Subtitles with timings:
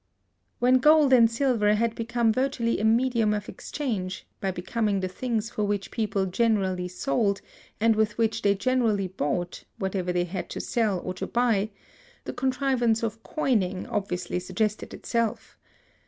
[0.57, 5.51] When gold and silver had become virtually a medium of exchange, by becoming the things
[5.51, 7.39] for which people generally sold,
[7.79, 11.69] and with which they generally bought, whatever they had to sell or to buy,
[12.23, 15.55] the contrivance of coining obviously suggested itself.